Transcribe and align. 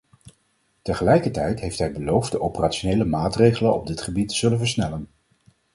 Tegelijkertijd 0.81 1.59
heeft 1.59 1.79
hij 1.79 1.91
beloofd 1.91 2.31
de 2.31 2.41
operationele 2.41 3.05
maatregelen 3.05 3.73
op 3.73 3.87
dit 3.87 4.01
gebied 4.01 4.29
te 4.29 4.35
zullen 4.35 4.57
versnellen. 4.57 5.09